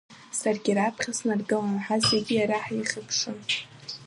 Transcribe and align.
Саргьы 0.39 0.71
раԥхьа 0.77 1.13
снаргыланы, 1.17 1.77
ҳазегь 1.85 2.31
иара 2.35 2.57
ҳаихьыԥшын. 2.63 3.37